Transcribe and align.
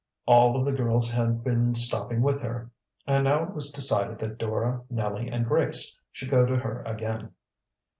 All 0.25 0.57
of 0.57 0.65
the 0.65 0.71
girls 0.73 1.11
had 1.11 1.43
been 1.43 1.75
stopping 1.75 2.23
with 2.23 2.41
her, 2.41 2.71
and 3.05 3.25
now 3.25 3.43
it 3.43 3.53
was 3.53 3.69
decided 3.69 4.17
that 4.17 4.39
Dora, 4.39 4.81
Nellie, 4.89 5.29
and 5.29 5.45
Grace 5.45 5.95
should 6.11 6.31
go 6.31 6.43
to 6.43 6.55
her 6.55 6.81
again. 6.87 7.33